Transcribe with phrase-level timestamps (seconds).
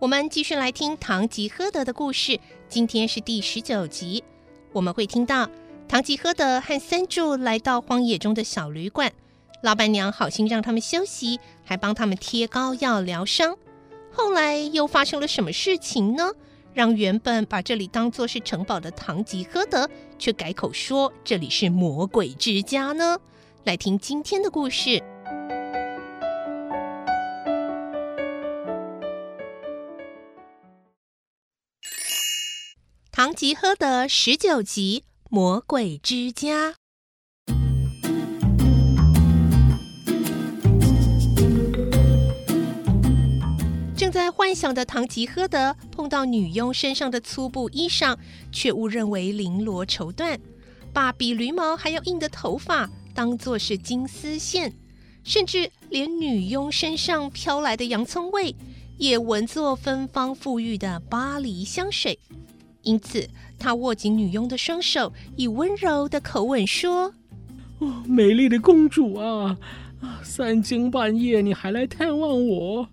[0.00, 2.38] 我们继续来听《堂吉诃德》的故事。
[2.68, 4.22] 今天是第十九集，
[4.72, 5.50] 我们会听到
[5.88, 9.12] 堂吉诃德和三柱来到荒野中的小旅馆，
[9.60, 13.56] 老板娘好心让他们休息，还帮他们贴膏药疗伤。
[14.12, 16.30] 后来又发生了什么事情呢？
[16.72, 23.18] 让原本把这里当作是城堡的堂吉诃德，却改口说这里是魔鬼之家呢？
[23.64, 25.02] 来听今天的故事。
[33.18, 36.70] 堂吉诃德十九集《魔鬼之家》。
[43.96, 48.16] 正在幻想的堂吉诃德碰到女佣身上的粗布衣裳，
[48.52, 50.38] 却误认为绫罗绸缎，
[50.92, 54.72] 把比驴毛还要硬的头发当作是金丝线，
[55.24, 58.54] 甚至连女佣身上飘来的洋葱味
[58.96, 62.16] 也闻作芬芳馥郁的巴黎香水。
[62.82, 67.12] 因此，他握紧女佣的双手，以温柔的口吻说
[67.80, 69.58] ：“哦，美丽的公主啊，
[70.22, 72.88] 三更半夜你还来探望我，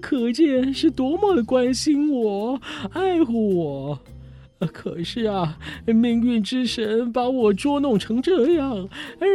[0.00, 2.60] 可见是多么的关心我、
[2.92, 4.00] 爱护我。
[4.72, 8.88] 可是啊，命运之神把我捉弄成这样，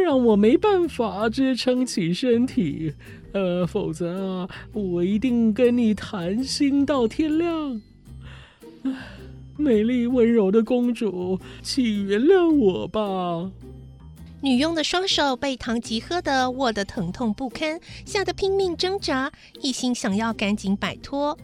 [0.04, 2.92] 让我没办法支撑起身体。
[3.32, 7.80] 呃，否则啊，我一定跟你谈心到天亮。”
[9.56, 13.50] 美丽温柔的公主，请原谅我吧。
[14.40, 19.30] 女佣的双手被唐吉诃德握得疼痛不堪，吓得拼命挣扎，
[19.60, 21.38] 一心想要赶紧摆脱。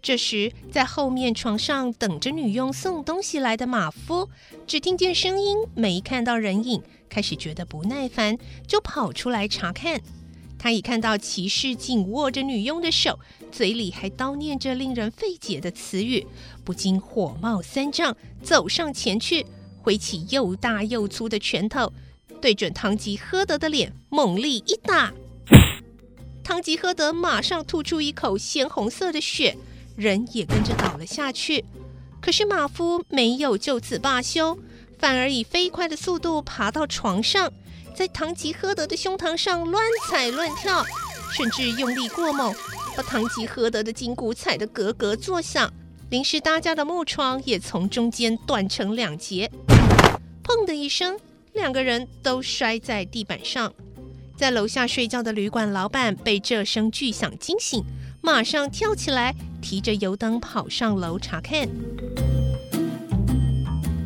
[0.00, 4.28] 这时，在后面床上等着女佣送东西来的马夫，
[4.66, 8.36] 只听见声音，没看到人影，开始觉得不耐烦，
[8.68, 10.00] 就跑出来查看。
[10.64, 13.20] 他一看到骑士紧握着女佣的手，
[13.52, 16.26] 嘴里还叨念着令人费解的词语，
[16.64, 19.44] 不禁火冒三丈，走上前去，
[19.82, 21.92] 挥起又大又粗的拳头，
[22.40, 25.12] 对准堂吉诃德的脸猛力一打。
[26.42, 29.58] 堂吉诃德马上吐出一口鲜红色的血，
[29.96, 31.62] 人也跟着倒了下去。
[32.22, 34.58] 可是马夫没有就此罢休，
[34.98, 37.52] 反而以飞快的速度爬到床上。
[37.94, 40.84] 在堂吉诃德的胸膛上乱踩乱跳，
[41.32, 42.52] 甚至用力过猛，
[42.96, 45.72] 把堂吉诃德的筋骨踩得咯咯作响。
[46.10, 49.48] 临时搭架的木床也从中间断成两截，
[50.42, 51.16] 砰的一声，
[51.52, 53.72] 两个人都摔在地板上。
[54.36, 57.84] 在楼下睡觉的旅馆老板被这声巨响惊醒，
[58.20, 61.68] 马上跳起来，提着油灯跑上楼查看。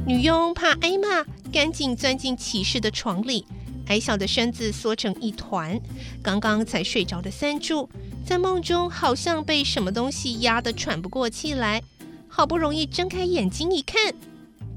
[0.07, 3.47] 女佣怕挨骂，赶紧钻进骑士的床里。
[3.89, 5.79] 矮小的身子缩成一团，
[6.23, 7.89] 刚刚才睡着的三柱，
[8.25, 11.83] 在梦中好像被什么东西压得喘不过气来，
[12.29, 14.15] 好不容易睁开眼睛一看，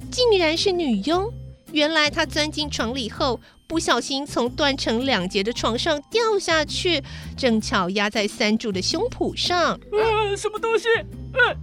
[0.09, 1.31] 竟然是女佣。
[1.72, 7.01] 原来她钻进床里后，不小心从断成两截的床上掉下去，
[7.38, 9.79] 正巧压在三柱的胸脯上。
[9.91, 10.88] 呃，什么东西？
[11.33, 11.55] 呃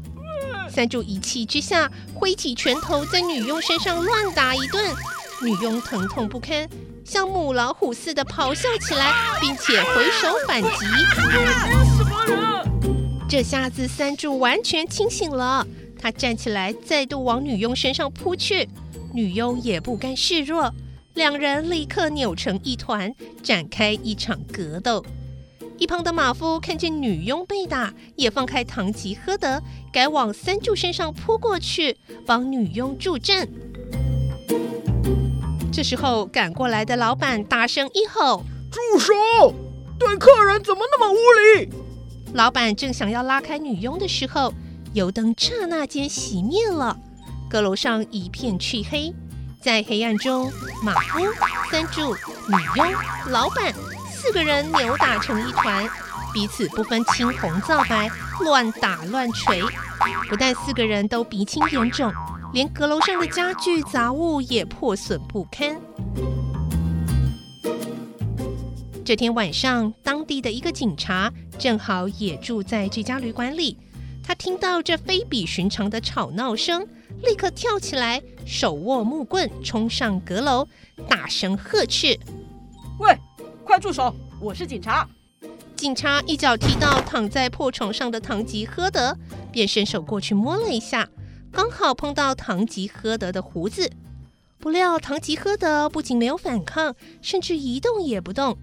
[0.53, 4.95] 呃、三柱一气之下挥起拳头在女佣身上乱打一顿，
[5.43, 6.67] 女佣疼痛不堪。
[7.09, 10.69] 像母老虎似的咆哮起来，并且回手反击。
[13.27, 15.67] 这下子三柱完全清醒了，
[15.99, 18.69] 他站起来，再度往女佣身上扑去。
[19.15, 20.71] 女佣也不甘示弱，
[21.15, 25.03] 两人立刻扭成一团，展开一场格斗。
[25.79, 31.97] 一旁的马夫看见女佣被打，也放开堂吉诃德，改往三柱身上扑过去，
[32.27, 33.49] 帮女佣助阵。
[35.79, 39.15] 这时候赶过来的老板大声一吼：“住手！
[39.97, 41.17] 对客人怎么那么无
[41.55, 41.71] 礼？”
[42.35, 44.53] 老板正想要拉开女佣的时候，
[44.93, 46.99] 油灯刹那间熄灭了。
[47.49, 49.15] 阁楼上一片漆黑，
[49.63, 50.51] 在黑暗中，
[50.83, 51.21] 马夫、
[51.71, 52.93] 三柱、女佣、
[53.29, 53.73] 老板
[54.11, 55.89] 四个人扭打成一团，
[56.35, 58.11] 彼此不分青红皂白，
[58.41, 59.63] 乱打乱锤。
[60.29, 62.13] 不但四个人都鼻青眼肿，
[62.53, 65.79] 连阁楼上的家具杂物也破损不堪。
[69.05, 73.79] 这天晚上，当地的一个警察正好也住在这家旅馆里。
[74.23, 76.87] 他听到这非比寻常的吵闹声，
[77.23, 80.67] 立刻跳起来，手握木棍冲上阁楼，
[81.09, 82.19] 大声呵斥
[83.01, 83.17] ：“喂，
[83.65, 84.15] 快住手！
[84.41, 85.09] 我是警察！”
[85.75, 89.17] 警察一脚踢到躺在破床上的唐吉诃德，
[89.51, 91.09] 便伸手过去摸了一下，
[91.53, 93.91] 刚好碰到唐吉诃德的胡子。
[94.59, 98.59] 不料唐吉诃德不仅没有反抗，甚至一动也不动。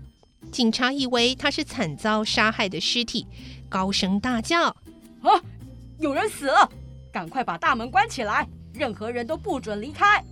[0.51, 3.25] 警察以为他是惨遭杀害的尸体，
[3.69, 4.67] 高声大叫
[5.23, 5.41] ：“啊！”
[5.97, 6.69] 有人死了，
[7.11, 10.23] 赶快把大门关起来，任何人都不准离开。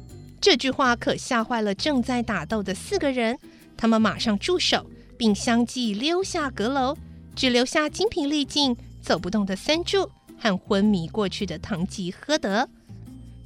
[0.42, 3.40] 这句话可吓坏了正在打斗的四个人，
[3.78, 4.86] 他们马上住手，
[5.18, 6.98] 并相继溜下阁楼，
[7.34, 10.12] 只留下精疲力尽、走不动的三助
[10.44, 12.68] 和昏迷过去的唐吉诃德。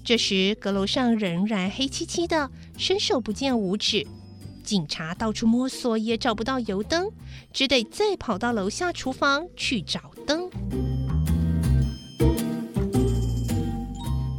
[0.03, 4.07] 这时，阁楼上仍然黑漆漆的，伸手不见五指。
[4.63, 7.11] 警察到处摸索也找不到油灯，
[7.53, 10.49] 只得再跑到楼下厨房去找灯。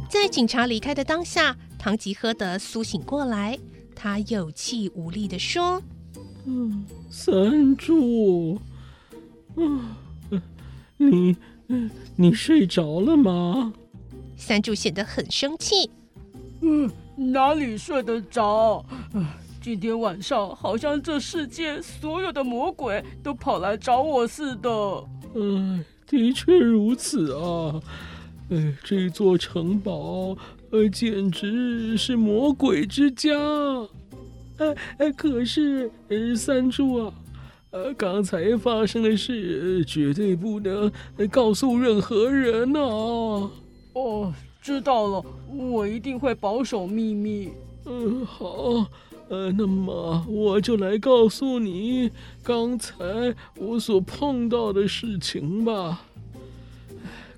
[0.09, 3.57] 在警察离开的当下，唐吉诃德苏醒过来，
[3.95, 5.81] 他有气无力地说
[6.45, 8.59] ：“嗯，三助，
[9.55, 9.95] 嗯，
[10.99, 11.35] 你，
[12.15, 13.73] 你睡着了吗？”
[14.37, 15.89] 三柱显得很生气
[16.61, 18.85] ：“嗯，哪里睡得着？
[19.61, 24.69] 今天晚上好像这世界所有的魔鬼都跑来找我似的。
[25.35, 27.81] ”“嗯，的确如此啊。”
[28.51, 30.35] 哎，这座城堡，
[30.71, 33.29] 呃，简直是魔鬼之家。
[34.57, 37.13] 哎哎，可是，呃，三柱啊，
[37.71, 40.91] 呃，刚才发生的事绝对不能
[41.29, 42.79] 告诉任何人呐。
[43.93, 45.23] 哦，知道了，
[45.55, 47.51] 我一定会保守秘密。
[47.85, 48.85] 嗯，好，
[49.29, 52.09] 呃，那么我就来告诉你
[52.43, 52.95] 刚才
[53.55, 56.01] 我所碰到的事情吧。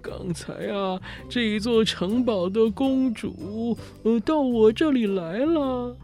[0.02, 1.00] 刚才啊，
[1.30, 5.96] 这一座城堡的公主，呃，到我这里来了。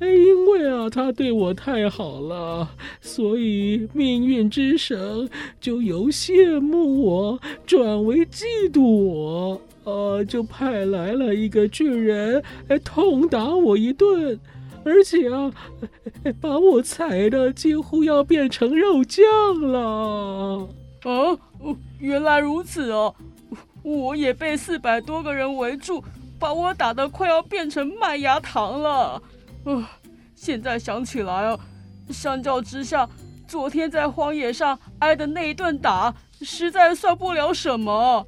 [0.00, 2.68] 因为啊，他对我太好了，
[3.00, 5.28] 所以命运之神
[5.60, 14.38] 就由羡慕我转为嫉妒我，呃，就派来了一个巨人，哎，痛打我一顿，
[14.84, 15.52] 而且啊，
[16.40, 19.24] 把我踩得几乎要变成肉酱
[19.60, 20.68] 了。
[21.02, 21.38] 啊，
[21.98, 23.14] 原来如此哦。
[23.82, 26.02] 我也被四百多个人围住，
[26.38, 29.22] 把我打得快要变成麦芽糖了。
[29.64, 29.84] 呃，
[30.34, 31.58] 现在想起来啊，
[32.10, 33.08] 相较之下，
[33.46, 38.26] 昨天在荒野上挨的那一顿打，实在算不了什么。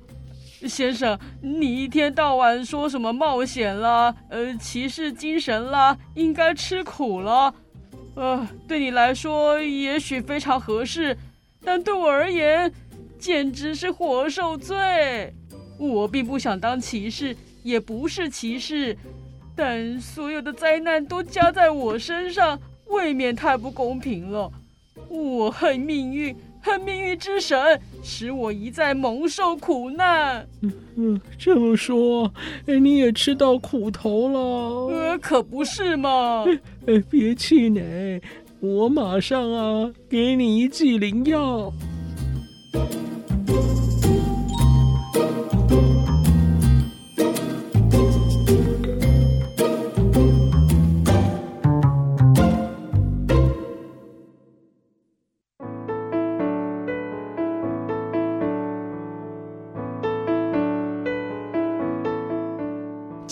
[0.67, 7.55] 先生，你一天到晚说什么冒险啦，呃，骑士精神啦，应该吃苦了。
[8.15, 11.17] 呃，对你来说也许非常合适，
[11.63, 12.73] 但对我而言，
[13.19, 15.35] 简直是活受罪。
[15.79, 18.97] 我并不想当骑士，也不是骑士，
[19.57, 24.53] 但所有的灾难都加在我身上，未免太不公平了。
[25.09, 30.47] 我恨命运，恨命运之神，使我一再蒙受苦难。
[30.61, 32.31] 嗯嗯，这么说，
[32.67, 34.39] 哎，你也吃到苦头了？
[34.95, 36.45] 呃，可不是嘛。
[37.11, 38.21] 别气馁，
[38.61, 41.73] 我马上啊，给你一剂灵药。